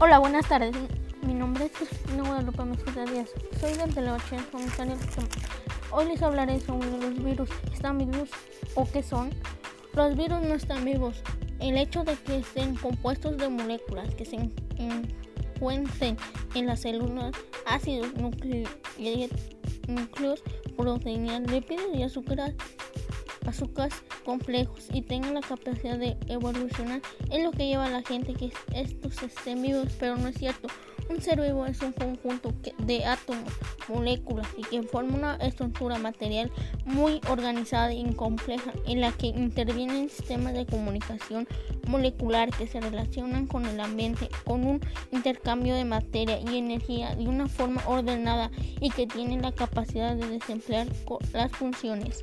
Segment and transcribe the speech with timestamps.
[0.00, 0.76] Hola, buenas tardes.
[1.22, 3.30] Mi nombre es Cristina Guadalupe Mezquita Díaz.
[3.60, 4.94] Soy del Teleochen Comisario
[5.90, 7.50] Hoy les hablaré sobre los virus.
[7.72, 8.30] ¿Están vivos
[8.76, 9.30] o qué son?
[9.94, 11.20] Los virus no están vivos.
[11.58, 14.36] El hecho de que estén compuestos de moléculas que se
[14.76, 16.16] encuentren
[16.54, 17.32] en las células,
[17.66, 18.70] ácidos núcleos,
[20.76, 22.54] proteínas, lípidos y azúcares
[23.48, 23.94] azúcares
[24.24, 28.52] complejos y tengan la capacidad de evolucionar es lo que lleva a la gente que
[28.74, 30.68] estos estén vivos, pero no es cierto.
[31.08, 32.52] Un ser vivo es un conjunto
[32.84, 33.50] de átomos,
[33.88, 36.50] moléculas y que forma una estructura material
[36.84, 41.48] muy organizada y compleja en la que intervienen sistemas de comunicación
[41.86, 44.80] molecular que se relacionan con el ambiente con un
[45.10, 50.28] intercambio de materia y energía de una forma ordenada y que tienen la capacidad de
[50.28, 50.88] desempeñar
[51.32, 52.20] las funciones.